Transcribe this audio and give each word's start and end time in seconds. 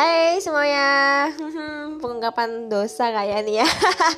Hai 0.00 0.40
semuanya. 0.40 1.28
Pengungkapan 2.00 2.72
dosa 2.72 3.12
kayak 3.12 3.44
nih 3.44 3.60
ya. 3.60 3.68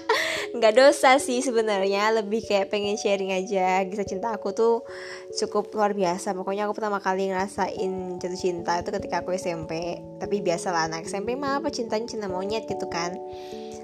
Nggak 0.55 0.79
dosa 0.79 1.19
sih 1.19 1.43
sebenarnya 1.43 2.23
Lebih 2.23 2.47
kayak 2.47 2.71
pengen 2.71 2.95
sharing 2.95 3.35
aja. 3.35 3.83
Kisah 3.91 4.07
cinta 4.07 4.31
aku 4.31 4.55
tuh 4.55 4.87
cukup 5.35 5.75
luar 5.75 5.91
biasa. 5.91 6.39
Pokoknya 6.39 6.71
aku 6.71 6.79
pertama 6.79 7.03
kali 7.03 7.35
ngerasain 7.35 8.23
jatuh 8.23 8.39
cinta 8.39 8.79
Itu 8.79 8.95
ketika 8.95 9.27
aku 9.27 9.35
SMP 9.35 9.99
Tapi 10.23 10.39
biasa 10.39 10.71
lah 10.71 10.87
anak 10.87 11.11
SMP 11.11 11.35
mah 11.35 11.59
apa 11.59 11.75
cintanya 11.75 12.07
cinta 12.07 12.31
monyet 12.31 12.63
gitu 12.71 12.87
kan. 12.87 13.19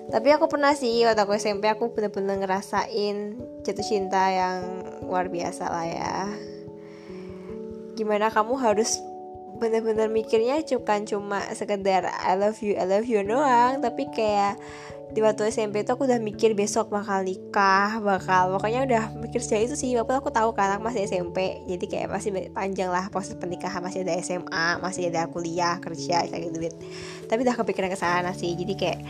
Tapi 0.07 0.29
aku 0.31 0.47
pernah 0.47 0.79
sih 0.79 1.03
waktu 1.03 1.19
aku 1.19 1.35
SMP 1.35 1.67
Aku 1.67 1.91
bener-bener 1.91 2.39
ngerasain 2.39 3.43
jatuh 3.67 3.83
cinta 3.83 4.23
yang 4.31 4.87
luar 5.03 5.27
biasa 5.27 5.67
lah 5.67 5.87
ya. 5.91 6.31
Gimana 7.99 8.31
kamu 8.31 8.55
harus 8.55 9.03
bener-bener 9.57 10.13
mikirnya 10.13 10.61
bukan 10.61 11.09
cuma 11.09 11.41
sekedar 11.57 12.05
I 12.05 12.37
love 12.37 12.61
you 12.61 12.77
I 12.77 12.85
love 12.85 13.09
you 13.09 13.25
doang. 13.25 13.81
Tapi 13.81 14.13
kayak 14.13 14.61
di 15.09 15.25
waktu 15.25 15.49
SMP 15.49 15.89
itu 15.89 15.97
aku 15.97 16.05
udah 16.05 16.21
mikir 16.21 16.53
besok 16.53 16.93
bakal 16.93 17.25
nikah 17.25 17.97
bakal 18.05 18.53
pokoknya 18.53 18.85
udah 18.85 19.05
mikir 19.17 19.41
sejauh 19.41 19.65
itu 19.65 19.77
sih. 19.81 19.91
Walaupun 19.97 20.21
aku 20.21 20.29
tahu 20.29 20.53
kan 20.53 20.77
aku 20.77 20.85
masih 20.85 21.09
SMP 21.09 21.65
jadi 21.65 21.85
kayak 21.89 22.09
masih 22.13 22.31
panjang 22.53 22.93
lah 22.93 23.09
proses 23.09 23.33
pernikahan. 23.41 23.81
Masih 23.81 24.05
ada 24.05 24.21
SMA 24.21 24.67
masih 24.85 25.09
ada 25.09 25.25
kuliah 25.33 25.81
kerja 25.81 26.29
kayak 26.29 26.53
gitu 26.53 26.69
tapi 27.29 27.45
udah 27.45 27.57
kepikiran 27.57 27.89
ke 27.89 27.99
sana 27.99 28.37
sih. 28.37 28.53
Jadi 28.53 28.75
kayak 28.77 29.01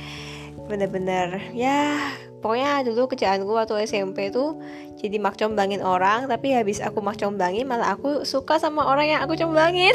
bener-bener. 0.66 1.52
Ya 1.54 2.10
pokoknya 2.38 2.86
dulu 2.86 3.10
kerjaan 3.10 3.42
gue 3.42 3.54
waktu 3.54 3.86
SMP 3.86 4.30
tuh 4.30 4.58
jadi 4.98 5.18
mak 5.18 5.38
comblangin 5.38 5.82
orang 5.82 6.30
tapi 6.30 6.54
habis 6.54 6.78
aku 6.78 7.02
mak 7.02 7.18
comblangin 7.18 7.66
malah 7.66 7.98
aku 7.98 8.22
suka 8.22 8.62
sama 8.62 8.86
orang 8.86 9.10
yang 9.10 9.20
aku 9.22 9.34
comblangin 9.38 9.94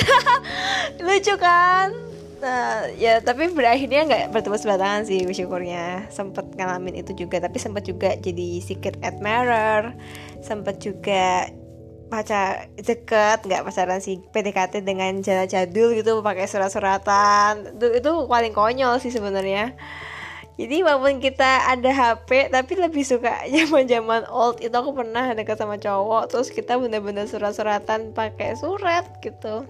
lucu 1.06 1.36
kan? 1.40 1.92
Nah 2.44 2.92
ya 3.00 3.24
tapi 3.24 3.48
berakhirnya 3.52 4.04
nggak 4.04 4.24
bertemu 4.36 4.56
sebelah 4.60 4.80
tangan 4.80 5.04
sih 5.08 5.24
bersyukurnya. 5.24 6.12
Sempet 6.12 6.52
ngalamin 6.60 7.00
itu 7.00 7.16
juga 7.16 7.40
tapi 7.40 7.58
sempet 7.60 7.88
juga 7.88 8.16
jadi 8.20 8.60
secret 8.60 9.00
admirer. 9.00 9.96
Sempet 10.44 10.84
juga 10.84 11.48
pacar 12.12 12.70
deket 12.78 13.42
nggak 13.42 13.64
pacaran 13.66 13.98
sih 13.98 14.22
PDKT 14.30 14.86
dengan 14.86 15.18
jalan 15.24 15.48
jadul 15.48 15.96
gitu 15.96 16.20
pakai 16.20 16.46
surat-suratan. 16.52 17.80
Itu 17.80 17.88
itu 17.96 18.12
paling 18.28 18.52
konyol 18.52 19.00
sih 19.00 19.10
sebenarnya 19.10 19.74
jadi 20.54 20.86
walaupun 20.86 21.18
kita 21.18 21.66
ada 21.66 21.90
HP 21.90 22.54
tapi 22.54 22.78
lebih 22.78 23.02
suka 23.02 23.42
zaman 23.56 23.90
zaman 23.90 24.22
old. 24.30 24.62
Itu 24.62 24.74
aku 24.74 24.94
pernah 24.94 25.34
dekat 25.34 25.58
sama 25.58 25.82
cowok 25.82 26.30
terus 26.30 26.54
kita 26.54 26.78
bener-bener 26.78 27.26
surat-suratan 27.26 28.14
pakai 28.14 28.54
surat 28.54 29.06
gitu. 29.26 29.66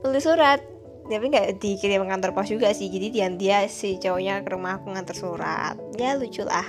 Tulis 0.00 0.24
surat. 0.24 0.64
Tapi 1.04 1.20
nggak 1.28 1.60
dikirim 1.60 2.08
kantor 2.08 2.32
pos 2.32 2.48
juga 2.48 2.72
sih. 2.72 2.88
Jadi 2.88 3.12
dia 3.12 3.28
dia 3.28 3.58
si 3.68 4.00
cowoknya 4.00 4.40
ke 4.40 4.48
rumah 4.48 4.80
aku 4.80 4.96
nganter 4.96 5.12
surat. 5.12 5.76
Ya 6.00 6.16
lucu 6.16 6.40
lah. 6.48 6.64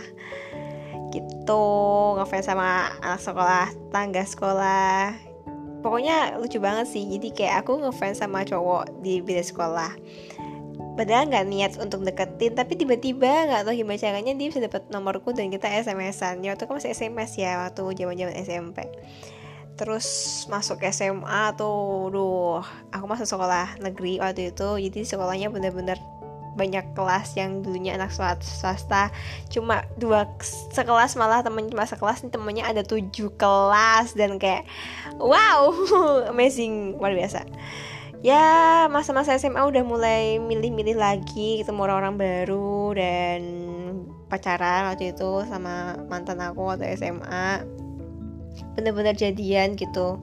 Gitu. 1.15 1.63
Ngefans 2.19 2.43
sama 2.43 2.91
anak 2.99 3.23
sekolah 3.23 3.71
tangga 3.95 4.27
sekolah. 4.27 5.15
Pokoknya 5.79 6.35
lucu 6.35 6.59
banget 6.59 6.91
sih. 6.91 7.07
Jadi 7.07 7.31
kayak 7.31 7.63
aku 7.63 7.79
ngefans 7.79 8.19
sama 8.19 8.43
cowok 8.43 8.99
di 8.99 9.23
beda 9.23 9.47
sekolah 9.47 9.95
padahal 10.95 11.27
nggak 11.27 11.45
niat 11.51 11.73
untuk 11.77 12.01
deketin 12.07 12.55
tapi 12.55 12.79
tiba-tiba 12.79 13.51
nggak 13.51 13.67
tahu 13.67 13.75
gimana 13.75 13.99
caranya 13.99 14.31
dia 14.31 14.47
bisa 14.47 14.63
dapat 14.63 14.87
nomorku 14.89 15.35
dan 15.35 15.51
kita 15.51 15.67
SMS-an 15.67 16.39
ya 16.39 16.55
waktu 16.55 16.65
kan 16.65 16.79
masih 16.79 16.91
SMS 16.95 17.31
ya 17.35 17.67
waktu 17.67 17.83
zaman-zaman 17.83 18.35
SMP 18.39 18.87
terus 19.75 20.07
masuk 20.47 20.79
SMA 20.87 21.51
tuh 21.59 22.07
duh 22.15 22.63
aku 22.95 23.05
masuk 23.11 23.27
sekolah 23.27 23.75
negeri 23.83 24.23
waktu 24.23 24.55
itu 24.55 24.79
jadi 24.87 25.03
sekolahnya 25.03 25.51
bener-bener 25.51 25.99
banyak 26.55 26.95
kelas 26.95 27.35
yang 27.35 27.59
dulunya 27.59 27.99
anak 27.99 28.15
swasta. 28.15 29.11
Cuma 29.51 29.83
dua 29.99 30.23
sekelas 30.71 31.19
malah 31.19 31.43
temen 31.43 31.67
cuma 31.67 31.83
sekelas 31.83 32.23
temennya 32.31 32.63
ada 32.63 32.81
tujuh 32.81 33.35
kelas 33.35 34.15
dan 34.15 34.39
kayak 34.39 34.63
wow 35.19 35.75
amazing 36.31 36.95
luar 36.95 37.11
biasa 37.11 37.43
ya 38.23 38.85
masa-masa 38.87 39.35
SMA 39.35 39.59
udah 39.59 39.83
mulai 39.83 40.37
milih-milih 40.39 40.95
lagi 40.95 41.59
ketemu 41.59 41.79
orang-orang 41.89 42.15
baru 42.15 42.95
dan 42.95 43.41
pacaran 44.31 44.91
waktu 44.91 45.13
itu 45.15 45.43
sama 45.47 45.99
mantan 46.07 46.39
aku 46.41 46.75
waktu 46.75 46.95
SMA 46.95 47.63
bener-bener 48.75 49.15
jadian 49.15 49.75
gitu. 49.75 50.19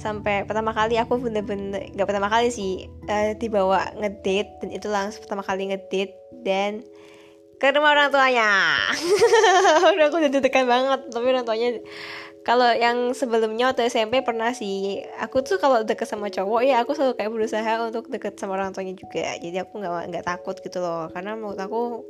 Sampai 0.00 0.42
pertama 0.42 0.74
kali 0.74 0.98
aku 0.98 1.20
bener-bener 1.20 1.94
nggak 1.94 2.08
pertama 2.08 2.26
kali 2.26 2.50
sih 2.50 2.90
uh, 3.06 3.38
dibawa 3.38 3.92
ngedate 3.94 4.58
dan 4.62 4.68
itu 4.74 4.86
langsung 4.90 5.22
pertama 5.22 5.46
kali 5.46 5.70
ngedate 5.70 6.14
dan 6.42 6.82
ke 7.62 7.70
rumah 7.70 7.94
orang 7.94 8.10
tuanya. 8.10 8.50
Udah 9.94 10.06
aku 10.10 10.18
udah 10.18 10.66
banget 10.66 11.00
tapi 11.14 11.26
orang 11.30 11.46
tuanya 11.46 11.78
kalau 12.42 12.74
yang 12.74 13.14
sebelumnya 13.14 13.70
waktu 13.70 13.86
SMP 13.86 14.18
pernah 14.26 14.50
sih. 14.50 14.98
Aku 15.22 15.46
tuh 15.46 15.62
kalau 15.62 15.86
deket 15.86 16.10
sama 16.10 16.26
cowok 16.26 16.62
ya 16.66 16.82
aku 16.82 16.98
selalu 16.98 17.14
kayak 17.14 17.30
berusaha 17.30 17.72
untuk 17.86 18.10
deket 18.10 18.34
sama 18.34 18.58
orang 18.58 18.74
tuanya 18.74 18.98
juga. 18.98 19.38
Jadi 19.38 19.56
aku 19.62 19.78
nggak 19.78 20.10
nggak 20.10 20.26
takut 20.26 20.58
gitu 20.58 20.82
loh. 20.82 21.06
Karena 21.14 21.38
menurut 21.38 21.58
aku 21.58 22.02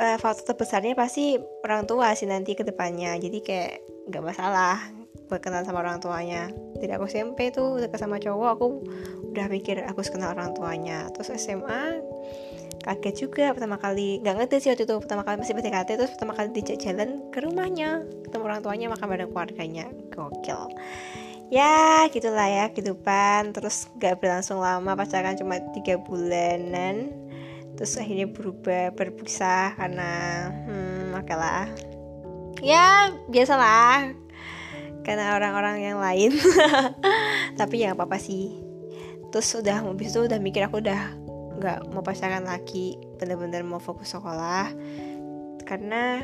uh, 0.00 0.16
faktor 0.16 0.56
terbesarnya 0.56 0.96
pasti 0.96 1.36
orang 1.64 1.84
tua 1.84 2.16
sih 2.16 2.24
nanti 2.24 2.56
ke 2.56 2.64
depannya. 2.64 3.12
Jadi 3.20 3.38
kayak 3.44 3.72
nggak 4.08 4.24
masalah 4.24 4.80
berkenalan 5.28 5.68
sama 5.68 5.84
orang 5.84 6.00
tuanya. 6.00 6.48
Jadi 6.80 6.92
aku 6.96 7.04
SMP 7.08 7.52
tuh 7.52 7.80
deket 7.80 8.00
sama 8.00 8.16
cowok 8.16 8.48
aku 8.56 8.66
udah 9.32 9.46
mikir 9.52 9.84
aku 9.84 10.00
kenal 10.08 10.32
orang 10.32 10.52
tuanya. 10.56 11.08
Terus 11.12 11.36
SMA 11.40 12.00
kaget 12.84 13.14
juga 13.16 13.56
pertama 13.56 13.80
kali. 13.80 14.20
Nggak 14.20 14.34
ngerti 14.36 14.56
sih 14.60 14.68
waktu 14.70 14.84
itu 14.84 14.94
pertama 15.00 15.24
kali 15.24 15.40
masih 15.40 15.56
PDKT 15.56 15.88
terus 15.96 16.12
pertama 16.12 16.36
kali 16.36 16.48
dijak 16.52 16.78
jalan 16.84 17.24
ke 17.32 17.40
rumahnya 17.40 18.04
ketemu 18.28 18.42
orang 18.44 18.60
tuanya 18.60 18.86
makan 18.92 19.06
bareng 19.08 19.30
keluarganya. 19.32 19.86
Gokil. 20.12 20.60
Ya 21.48 22.04
gitulah 22.12 22.44
ya 22.44 22.64
kehidupan. 22.68 23.56
Terus 23.56 23.88
nggak 23.96 24.20
berlangsung 24.20 24.60
lama 24.60 24.92
pacaran 24.92 25.40
cuma 25.40 25.56
tiga 25.72 25.96
bulanan. 25.96 27.16
Terus 27.74 27.96
akhirnya 27.96 28.28
berubah 28.28 28.92
berpisah 28.94 29.74
karena 29.74 30.10
hmm 30.68 31.16
makalah 31.16 31.72
ya 32.60 33.08
biasalah. 33.32 34.12
Karena 35.04 35.36
orang-orang 35.36 35.84
yang 35.84 35.98
lain. 36.00 36.36
Tapi 37.60 37.84
ya 37.84 37.96
apa 37.96 38.04
apa 38.04 38.20
sih. 38.20 38.60
Terus 39.32 39.48
udah 39.56 39.82
habis 39.82 40.14
itu 40.14 40.24
udah 40.24 40.38
mikir 40.38 40.64
aku 40.64 40.78
udah 40.80 41.23
nggak 41.58 41.90
mau 41.90 42.02
pacaran 42.02 42.44
lagi 42.44 42.98
bener-bener 43.18 43.62
mau 43.62 43.78
fokus 43.78 44.12
sekolah. 44.14 44.70
Karena 45.64 46.20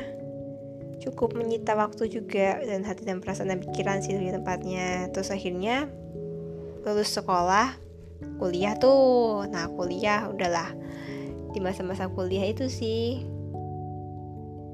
cukup 1.01 1.33
menyita 1.33 1.73
waktu 1.73 2.13
juga 2.13 2.61
dan 2.61 2.85
hati 2.85 3.01
dan 3.01 3.19
perasaan 3.19 3.49
dan 3.49 3.59
pikiran 3.59 4.05
sih 4.05 4.13
lebih 4.13 4.37
tempatnya 4.37 5.09
terus 5.09 5.33
akhirnya 5.33 5.89
lulus 6.85 7.09
sekolah 7.13 7.73
kuliah 8.37 8.77
tuh. 8.77 9.49
Nah 9.49 9.69
kuliah 9.73 10.29
udahlah. 10.29 10.73
Di 11.51 11.59
masa-masa 11.59 12.07
kuliah 12.07 12.47
itu 12.47 12.71
sih 12.71 13.25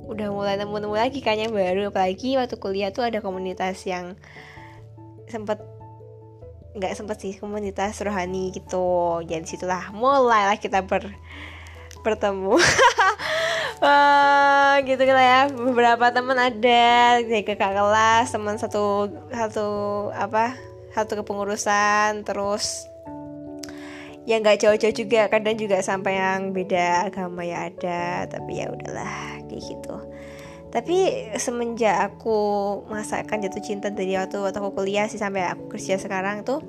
udah 0.07 0.31
mulai 0.31 0.55
nemu-nemu 0.55 0.95
lagi 0.95 1.19
kayaknya 1.23 1.51
baru. 1.51 1.91
Apalagi 1.91 2.35
waktu 2.39 2.55
kuliah 2.59 2.91
tuh 2.91 3.07
ada 3.07 3.23
komunitas 3.23 3.83
yang 3.87 4.15
sempat 5.27 5.59
nggak 6.77 6.93
sempet 6.93 7.17
sih 7.17 7.33
komunitas 7.41 7.97
rohani 8.05 8.53
gitu. 8.53 9.21
Jadi 9.25 9.45
situlah 9.49 9.89
mulailah 9.91 10.57
kita 10.61 10.85
ber 10.85 11.09
bertemu. 12.05 12.55
Wah, 13.81 14.77
gitu 14.87 15.03
lah 15.09 15.25
ya. 15.25 15.41
Beberapa 15.51 16.13
teman 16.13 16.37
ada 16.37 17.21
dari 17.21 17.43
kakak 17.43 17.73
kelas 17.73 18.29
teman 18.29 18.55
satu 18.61 19.09
satu 19.33 19.67
apa 20.13 20.55
satu 20.93 21.21
kepengurusan 21.21 22.23
terus 22.23 22.85
yang 24.29 24.45
nggak 24.45 24.61
jauh-jauh 24.61 24.95
juga. 24.95 25.27
Kadang 25.27 25.57
juga 25.57 25.81
sampai 25.81 26.21
yang 26.21 26.53
beda 26.53 27.09
agama 27.09 27.43
ya 27.43 27.73
ada 27.73 28.29
tapi 28.29 28.61
ya 28.61 28.69
udahlah 28.71 29.43
kayak 29.49 29.61
gitu 29.65 30.16
tapi 30.77 31.25
semenjak 31.41 32.13
aku 32.13 32.37
merasakan 32.85 33.41
jatuh 33.41 33.65
cinta 33.65 33.89
dari 33.89 34.13
waktu 34.13 34.37
waktu 34.37 34.61
aku 34.61 34.77
kuliah 34.77 35.09
sih 35.09 35.17
sampai 35.17 35.49
aku 35.49 35.73
kerja 35.73 35.97
sekarang 35.97 36.45
tuh 36.45 36.61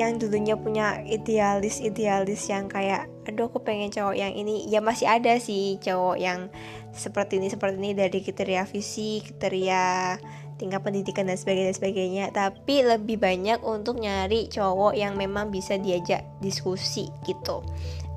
yang 0.00 0.16
dulunya 0.16 0.56
punya 0.56 1.04
idealis 1.04 1.84
idealis 1.84 2.48
yang 2.48 2.64
kayak 2.64 3.12
aduh 3.28 3.52
aku 3.52 3.60
pengen 3.60 3.92
cowok 3.92 4.16
yang 4.16 4.32
ini 4.32 4.64
ya 4.72 4.80
masih 4.80 5.04
ada 5.04 5.36
sih 5.36 5.76
cowok 5.84 6.16
yang 6.16 6.48
seperti 6.96 7.36
ini 7.36 7.52
seperti 7.52 7.76
ini 7.76 7.92
dari 7.92 8.24
kriteria 8.24 8.64
visi 8.64 9.20
kriteria 9.20 10.16
tingkat 10.56 10.80
pendidikan 10.80 11.30
dan 11.30 11.38
sebagainya 11.38 11.70
dan 11.70 11.76
sebagainya. 11.78 12.24
Tapi 12.34 12.82
lebih 12.82 13.16
banyak 13.22 13.62
untuk 13.62 14.02
nyari 14.02 14.50
cowok 14.50 14.98
yang 14.98 15.14
memang 15.14 15.54
bisa 15.54 15.78
diajak 15.78 16.26
diskusi 16.42 17.06
gitu. 17.24 17.62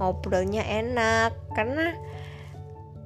Ngobrolnya 0.01 0.65
enak 0.65 1.37
karena 1.53 1.93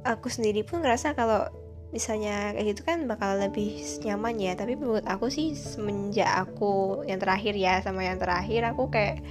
aku 0.05 0.29
sendiri 0.29 0.61
pun 0.61 0.85
ngerasa 0.85 1.17
kalau 1.17 1.49
misalnya 1.89 2.53
kayak 2.53 2.75
gitu 2.75 2.81
kan 2.85 3.09
bakal 3.09 3.41
lebih 3.41 3.81
nyaman 4.05 4.37
ya. 4.37 4.53
Tapi 4.53 4.77
menurut 4.77 5.03
aku 5.09 5.33
sih 5.33 5.57
semenjak 5.57 6.29
aku 6.47 7.03
yang 7.09 7.17
terakhir 7.17 7.57
ya 7.57 7.81
sama 7.81 8.05
yang 8.05 8.21
terakhir 8.21 8.61
aku 8.69 8.93
kayak 8.93 9.25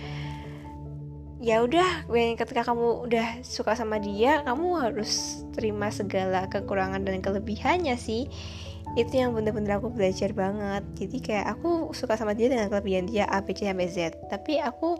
ya 1.44 1.60
udah 1.60 2.08
ketika 2.40 2.64
kamu 2.64 3.04
udah 3.04 3.44
suka 3.44 3.76
sama 3.76 4.00
dia 4.00 4.40
kamu 4.48 4.80
harus 4.80 5.44
terima 5.52 5.92
segala 5.92 6.48
kekurangan 6.48 7.04
dan 7.04 7.22
kelebihannya 7.22 7.94
sih. 7.94 8.26
Itu 8.94 9.10
yang 9.10 9.34
bener-bener 9.34 9.76
aku 9.82 9.90
belajar 9.90 10.30
banget. 10.30 10.86
Jadi 10.94 11.18
kayak 11.18 11.58
aku 11.58 11.90
suka 11.92 12.14
sama 12.14 12.32
dia 12.32 12.46
dengan 12.46 12.70
kelebihan 12.70 13.10
dia 13.10 13.26
A 13.26 13.42
B 13.42 13.50
C 13.50 13.66
sampai 13.66 13.90
Z. 13.90 14.14
Tapi 14.30 14.62
aku 14.62 14.96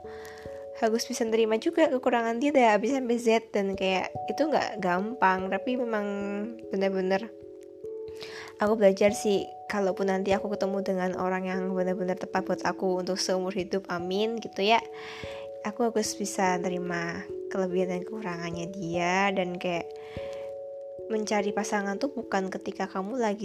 harus 0.83 1.07
bisa 1.07 1.23
nerima 1.23 1.55
juga 1.63 1.87
kekurangan 1.87 2.43
dia 2.43 2.51
dari 2.51 2.67
A 2.67 2.79
sampai 2.79 3.19
Z 3.19 3.55
dan 3.55 3.79
kayak 3.79 4.11
itu 4.27 4.43
nggak 4.43 4.83
gampang 4.83 5.47
tapi 5.47 5.79
memang 5.79 6.07
bener-bener 6.75 7.31
aku 8.59 8.75
belajar 8.79 9.15
sih 9.15 9.47
kalaupun 9.71 10.11
nanti 10.11 10.35
aku 10.35 10.51
ketemu 10.51 10.79
dengan 10.83 11.11
orang 11.19 11.47
yang 11.47 11.61
benar-benar 11.71 12.19
tepat 12.19 12.43
buat 12.47 12.63
aku 12.67 13.07
untuk 13.07 13.19
seumur 13.19 13.55
hidup 13.55 13.87
amin 13.91 14.39
gitu 14.43 14.67
ya 14.67 14.83
aku 15.63 15.91
harus 15.91 16.15
bisa 16.19 16.59
terima 16.61 17.23
kelebihan 17.49 17.99
dan 17.99 18.01
kekurangannya 18.03 18.67
dia 18.75 19.31
dan 19.31 19.57
kayak 19.57 19.87
mencari 21.13 21.53
pasangan 21.53 22.01
tuh 22.01 22.09
bukan 22.13 22.49
ketika 22.49 22.89
kamu 22.89 23.21
lagi 23.21 23.45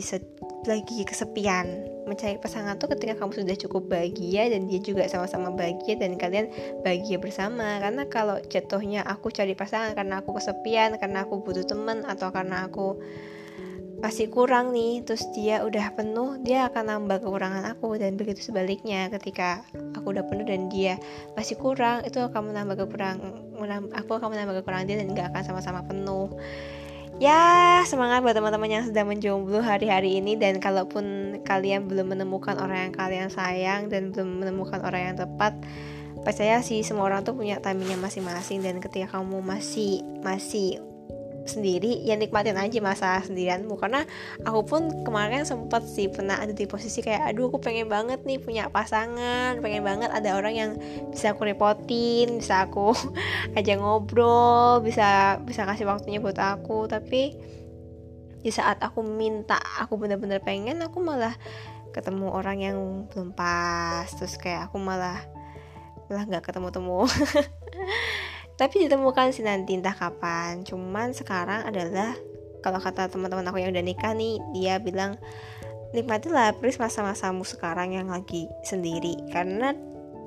lagi 0.63 1.03
kesepian. 1.03 1.67
Mencari 2.07 2.39
pasangan 2.41 2.79
tuh 2.79 2.89
ketika 2.95 3.19
kamu 3.19 3.31
sudah 3.35 3.57
cukup 3.67 3.91
bahagia 3.91 4.49
dan 4.49 4.65
dia 4.65 4.79
juga 4.81 5.05
sama-sama 5.05 5.53
bahagia 5.53 5.99
dan 5.99 6.15
kalian 6.15 6.49
bahagia 6.81 7.19
bersama. 7.19 7.77
Karena 7.83 8.07
kalau 8.07 8.39
jatuhnya 8.47 9.03
aku 9.05 9.29
cari 9.29 9.53
pasangan 9.53 9.93
karena 9.93 10.23
aku 10.23 10.39
kesepian 10.39 10.95
karena 10.97 11.27
aku 11.27 11.43
butuh 11.43 11.65
teman 11.67 12.07
atau 12.07 12.31
karena 12.31 12.65
aku 12.65 12.97
masih 13.99 14.31
kurang 14.31 14.71
nih 14.71 15.03
terus 15.03 15.27
dia 15.35 15.59
udah 15.59 15.91
penuh 15.91 16.39
dia 16.39 16.71
akan 16.71 16.87
nambah 16.87 17.19
kekurangan 17.19 17.67
aku 17.67 17.99
dan 17.99 18.15
begitu 18.15 18.39
sebaliknya. 18.39 19.11
Ketika 19.11 19.67
aku 19.93 20.15
udah 20.15 20.23
penuh 20.23 20.47
dan 20.47 20.71
dia 20.71 20.95
masih 21.35 21.59
kurang 21.59 22.07
itu 22.07 22.23
akan 22.23 22.55
menambah 22.55 22.87
kekurangan 22.87 23.91
aku 23.91 24.11
akan 24.15 24.31
menambah 24.31 24.63
kekurangan 24.63 24.87
dia 24.87 24.97
dan 25.03 25.11
gak 25.11 25.35
akan 25.35 25.43
sama-sama 25.43 25.83
penuh 25.83 26.31
ya 27.19 27.83
semangat 27.83 28.23
buat 28.23 28.33
teman-teman 28.33 28.71
yang 28.71 28.83
sedang 28.87 29.11
menjomblo 29.11 29.59
hari-hari 29.59 30.17
ini. 30.17 30.39
Dan 30.39 30.57
kalaupun 30.63 31.37
kalian 31.45 31.85
belum 31.85 32.15
menemukan 32.15 32.57
orang 32.57 32.89
yang 32.89 32.93
kalian 32.95 33.29
sayang 33.29 33.91
dan 33.91 34.15
belum 34.15 34.43
menemukan 34.43 34.79
orang 34.81 35.13
yang 35.13 35.15
tepat 35.19 35.59
percaya 36.19 36.59
sih 36.59 36.83
semua 36.83 37.07
orang 37.07 37.23
tuh 37.23 37.35
punya 37.35 37.59
timingnya 37.59 37.99
masing-masing. 37.99 38.63
Dan 38.63 38.79
ketika 38.79 39.19
kamu 39.19 39.43
masih 39.43 40.01
masih 40.23 40.88
sendiri 41.49 42.05
ya 42.05 42.13
nikmatin 42.13 42.53
aja 42.53 42.77
masa 42.77 43.17
sendirianmu. 43.25 43.73
Karena 43.81 44.05
aku 44.45 44.61
pun 44.69 44.81
kemarin 45.01 45.43
sempat 45.49 45.89
sih 45.89 46.05
pernah 46.07 46.37
ada 46.37 46.53
di 46.53 46.69
posisi 46.69 47.01
kayak 47.01 47.33
aduh 47.33 47.49
aku 47.49 47.57
pengen 47.57 47.89
banget 47.89 48.21
nih 48.23 48.37
punya 48.37 48.69
pasangan 48.69 49.57
pengen 49.59 49.81
banget 49.81 50.13
ada 50.13 50.37
orang 50.37 50.53
yang 50.53 50.71
bisa 51.09 51.33
aku 51.33 51.49
repotin 51.49 52.37
bisa 52.37 52.69
aku 52.69 52.93
aja 53.57 53.73
ngobrol 53.75 54.85
bisa 54.85 55.41
bisa 55.41 55.65
kasih 55.65 55.89
waktunya 55.89 56.21
buat 56.21 56.37
aku. 56.37 56.85
Tapi 56.85 57.21
di 58.39 58.51
saat 58.53 58.79
aku 58.79 59.03
minta 59.03 59.59
aku 59.81 59.99
bener-bener 59.99 60.39
pengen 60.39 60.79
aku 60.85 61.01
malah 61.03 61.33
ketemu 61.89 62.29
orang 62.29 62.57
yang 62.61 62.77
belum 63.09 63.33
pas. 63.33 64.05
Terus 64.13 64.37
kayak 64.37 64.69
aku 64.69 64.77
malah 64.77 65.19
malah 66.09 66.25
nggak 66.25 66.41
ketemu-temu 66.49 67.05
tapi 68.59 68.83
ditemukan 68.83 69.31
sih 69.31 69.47
nanti 69.47 69.79
entah 69.79 69.95
kapan. 69.95 70.67
Cuman 70.67 71.15
sekarang 71.15 71.63
adalah 71.63 72.11
kalau 72.59 72.75
kata 72.75 73.07
teman-teman 73.07 73.47
aku 73.47 73.63
yang 73.63 73.71
udah 73.71 73.79
nikah 73.79 74.11
nih 74.11 74.35
dia 74.51 74.83
bilang 74.83 75.15
nikmatilah 75.95 76.59
please 76.59 76.75
masa-masamu 76.75 77.47
sekarang 77.47 77.95
yang 77.95 78.11
lagi 78.11 78.51
sendiri. 78.67 79.15
Karena 79.31 79.71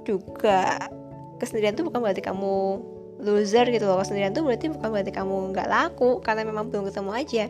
juga 0.09 0.81
kesendirian 1.37 1.77
tuh 1.77 1.93
bukan 1.93 2.01
berarti 2.01 2.25
kamu 2.25 2.81
loser 3.21 3.69
gitu 3.69 3.85
loh. 3.85 4.01
Kesendirian 4.01 4.33
tuh 4.33 4.49
berarti 4.49 4.73
bukan 4.73 4.89
berarti 4.89 5.13
kamu 5.13 5.53
nggak 5.53 5.69
laku 5.69 6.25
karena 6.25 6.49
memang 6.49 6.73
belum 6.73 6.89
ketemu 6.89 7.11
aja. 7.13 7.45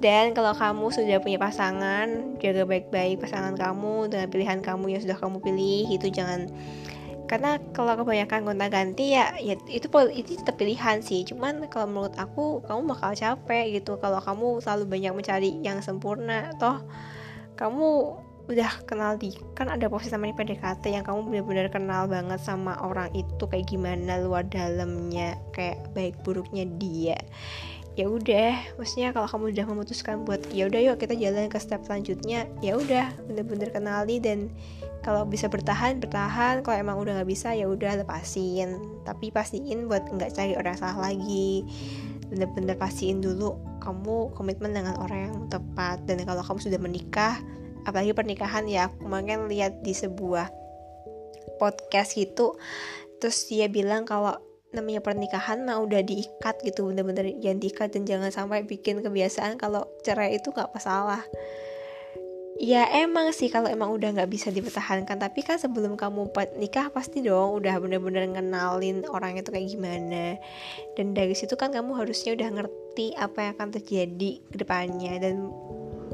Dan 0.00 0.32
kalau 0.32 0.56
kamu 0.56 0.96
sudah 0.96 1.20
punya 1.20 1.36
pasangan 1.36 2.40
jaga 2.40 2.64
baik-baik 2.64 3.20
pasangan 3.20 3.52
kamu 3.52 4.08
dengan 4.08 4.26
pilihan 4.32 4.58
kamu 4.64 4.96
yang 4.96 5.02
sudah 5.04 5.20
kamu 5.20 5.44
pilih 5.44 5.92
itu 5.92 6.08
jangan 6.08 6.48
karena 7.32 7.56
kalau 7.72 7.96
kebanyakan 7.96 8.44
gonta 8.44 8.68
ganti 8.68 9.16
ya 9.16 9.32
ya 9.40 9.56
itu 9.64 9.88
itu 10.12 10.36
tetap 10.36 10.60
pilihan 10.60 11.00
sih. 11.00 11.24
Cuman 11.24 11.64
kalau 11.72 11.88
menurut 11.88 12.12
aku 12.20 12.60
kamu 12.68 12.92
bakal 12.92 13.16
capek 13.16 13.80
gitu. 13.80 13.96
Kalau 13.96 14.20
kamu 14.20 14.60
selalu 14.60 14.84
banyak 14.84 15.12
mencari 15.16 15.50
yang 15.64 15.80
sempurna 15.80 16.52
toh 16.60 16.84
kamu 17.56 18.20
udah 18.52 18.84
kenal 18.84 19.16
di 19.16 19.32
kan 19.56 19.70
ada 19.72 19.88
posisi 19.88 20.12
namanya 20.12 20.44
PDKT 20.44 20.84
yang 20.92 21.04
kamu 21.06 21.30
benar-benar 21.30 21.72
kenal 21.72 22.10
banget 22.10 22.42
sama 22.42 22.74
orang 22.84 23.08
itu 23.16 23.48
kayak 23.48 23.70
gimana 23.70 24.18
luar 24.18 24.44
dalamnya 24.50 25.38
kayak 25.54 25.78
baik 25.94 26.18
buruknya 26.26 26.66
dia 26.76 27.16
ya 27.92 28.08
udah 28.08 28.80
maksudnya 28.80 29.12
kalau 29.12 29.28
kamu 29.28 29.52
udah 29.52 29.66
memutuskan 29.68 30.24
buat 30.24 30.40
ya 30.48 30.64
udah 30.64 30.80
yuk 30.80 30.96
kita 30.96 31.12
jalan 31.12 31.52
ke 31.52 31.60
step 31.60 31.84
selanjutnya 31.84 32.48
ya 32.64 32.80
udah 32.80 33.12
bener-bener 33.28 33.68
kenali 33.68 34.16
dan 34.16 34.48
kalau 35.02 35.26
bisa 35.26 35.50
bertahan 35.50 35.98
bertahan 35.98 36.62
kalau 36.62 36.78
emang 36.78 36.96
udah 37.02 37.18
nggak 37.18 37.30
bisa 37.30 37.50
ya 37.58 37.66
udah 37.66 37.98
lepasin. 38.06 38.78
Tapi 39.02 39.34
pastiin 39.34 39.90
buat 39.90 40.06
nggak 40.06 40.30
cari 40.30 40.54
orang 40.54 40.78
salah 40.78 41.10
lagi. 41.10 41.66
Bener-bener 42.30 42.78
pastiin 42.78 43.18
dulu 43.18 43.58
kamu 43.82 44.30
komitmen 44.38 44.70
dengan 44.70 44.94
orang 45.02 45.26
yang 45.26 45.36
tepat 45.50 46.06
dan 46.06 46.22
kalau 46.22 46.40
kamu 46.46 46.62
sudah 46.62 46.78
menikah 46.78 47.34
apalagi 47.82 48.14
pernikahan 48.14 48.64
ya 48.70 48.86
aku 48.86 49.10
kemarin 49.10 49.50
lihat 49.50 49.82
di 49.82 49.90
sebuah 49.90 50.46
podcast 51.58 52.14
gitu 52.14 52.54
terus 53.18 53.50
dia 53.50 53.66
bilang 53.66 54.06
kalau 54.06 54.38
namanya 54.72 55.04
pernikahan 55.04 55.62
mah 55.62 55.78
udah 55.84 56.00
diikat 56.00 56.64
gitu 56.64 56.88
bener-bener 56.88 57.36
jangan 57.38 57.60
diikat 57.60 57.88
dan 57.92 58.02
jangan 58.08 58.30
sampai 58.32 58.64
bikin 58.64 59.04
kebiasaan 59.04 59.60
kalau 59.60 59.84
cerai 60.00 60.40
itu 60.40 60.48
nggak 60.48 60.72
masalah. 60.72 61.22
Ya 62.60 62.84
emang 62.84 63.32
sih 63.32 63.48
kalau 63.48 63.66
emang 63.66 63.90
udah 63.90 64.12
nggak 64.12 64.28
bisa 64.28 64.52
dipertahankan 64.52 65.18
tapi 65.18 65.40
kan 65.42 65.56
sebelum 65.56 65.96
kamu 65.96 66.30
nikah 66.60 66.92
pasti 66.92 67.24
dong 67.24 67.58
udah 67.58 67.80
bener-bener 67.80 68.28
ngenalin 68.28 69.02
orang 69.08 69.40
itu 69.40 69.48
kayak 69.50 69.72
gimana. 69.72 70.36
Dan 70.94 71.16
dari 71.16 71.32
situ 71.32 71.56
kan 71.56 71.72
kamu 71.72 71.96
harusnya 71.96 72.36
udah 72.36 72.48
ngerti 72.60 73.16
apa 73.16 73.38
yang 73.40 73.52
akan 73.56 73.68
terjadi 73.76 74.30
ke 74.52 74.56
depannya 74.56 75.16
dan 75.18 75.48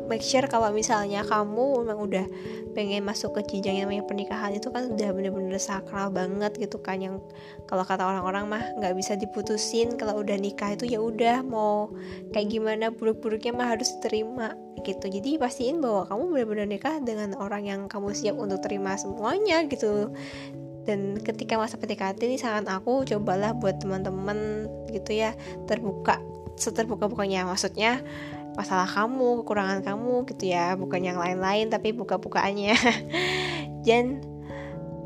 make 0.09 0.25
sure 0.25 0.45
kalau 0.49 0.73
misalnya 0.73 1.23
kamu 1.23 1.85
memang 1.85 2.01
udah 2.01 2.27
pengen 2.73 3.05
masuk 3.05 3.37
ke 3.39 3.55
jenjang 3.55 3.79
yang 3.79 3.87
namanya 3.93 4.09
pernikahan 4.09 4.57
itu 4.57 4.73
kan 4.73 4.89
udah 4.89 5.11
bener-bener 5.13 5.61
sakral 5.61 6.09
banget 6.09 6.57
gitu 6.57 6.81
kan. 6.81 6.99
Yang 6.99 7.21
kalau 7.69 7.85
kata 7.85 8.03
orang-orang 8.03 8.49
mah 8.49 8.65
nggak 8.81 8.97
bisa 8.97 9.15
diputusin 9.15 10.01
kalau 10.01 10.25
udah 10.25 10.35
nikah 10.41 10.73
itu 10.73 10.89
ya 10.89 10.99
udah 10.99 11.45
mau 11.45 11.93
kayak 12.33 12.49
gimana 12.49 12.89
buruk-buruknya 12.89 13.53
mah 13.53 13.77
harus 13.77 13.93
terima 14.01 14.57
gitu. 14.83 15.07
Jadi 15.07 15.37
pastiin 15.37 15.85
bahwa 15.85 16.09
kamu 16.09 16.23
bener-bener 16.33 16.67
nikah 16.67 16.97
dengan 17.05 17.37
orang 17.37 17.69
yang 17.69 17.81
kamu 17.87 18.17
siap 18.17 18.41
untuk 18.41 18.65
terima 18.65 18.97
semuanya 18.97 19.63
gitu. 19.69 20.11
Dan 20.89 21.21
ketika 21.21 21.61
masa 21.61 21.77
PDKT 21.77 22.25
ini 22.25 22.41
saran 22.41 22.65
aku 22.65 23.05
cobalah 23.05 23.53
buat 23.53 23.77
teman-teman 23.77 24.65
gitu 24.89 25.13
ya 25.21 25.37
terbuka 25.69 26.17
seterbuka 26.59 27.07
bukannya 27.07 27.47
maksudnya 27.47 28.03
masalah 28.59 28.91
kamu, 28.91 29.47
kekurangan 29.47 29.87
kamu 29.87 30.27
gitu 30.35 30.51
ya, 30.51 30.75
bukan 30.75 31.01
yang 31.07 31.19
lain-lain 31.23 31.71
tapi 31.71 31.95
buka-bukaannya. 31.95 32.75
Dan 33.87 34.19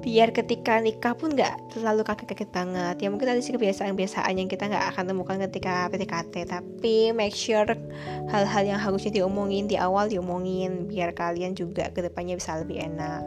biar 0.02 0.35
ketika 0.35 0.82
nikah 0.82 1.14
pun 1.14 1.30
nggak 1.30 1.71
terlalu 1.71 2.02
kaget-kaget 2.02 2.50
banget 2.50 2.97
ya 2.99 3.09
mungkin 3.09 3.30
ada 3.30 3.38
sih 3.38 3.54
kebiasaan-kebiasaan 3.54 4.35
yang 4.35 4.50
kita 4.50 4.66
nggak 4.66 4.90
akan 4.90 5.14
temukan 5.14 5.38
ketika 5.47 5.87
PDKT 5.94 6.50
tapi 6.50 7.14
make 7.14 7.30
sure 7.30 7.71
hal-hal 8.26 8.64
yang 8.66 8.82
harusnya 8.82 9.14
diomongin 9.14 9.71
di 9.71 9.78
awal 9.78 10.11
diomongin 10.11 10.90
biar 10.90 11.14
kalian 11.14 11.54
juga 11.54 11.87
ke 11.94 12.02
depannya 12.02 12.35
bisa 12.35 12.59
lebih 12.59 12.82
enak 12.82 13.23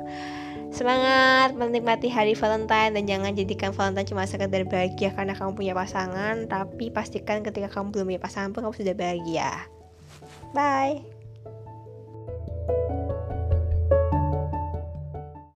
Semangat 0.75 1.55
menikmati 1.55 2.11
hari 2.11 2.35
Valentine 2.35 2.99
dan 2.99 3.07
jangan 3.07 3.31
jadikan 3.31 3.71
Valentine 3.71 4.11
cuma 4.11 4.27
sekedar 4.27 4.67
bahagia 4.67 5.15
karena 5.15 5.31
kamu 5.31 5.55
punya 5.55 5.71
pasangan, 5.71 6.51
tapi 6.51 6.91
pastikan 6.91 7.47
ketika 7.47 7.71
kamu 7.71 7.95
belum 7.95 8.05
punya 8.11 8.19
pasangan 8.19 8.51
pun 8.51 8.67
kamu 8.67 8.75
sudah 8.75 8.91
bahagia. 8.91 9.51
Bye. 10.53 11.14